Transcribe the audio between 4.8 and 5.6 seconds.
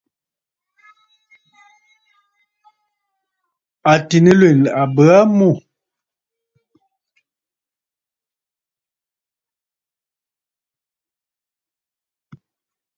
bə aa mû.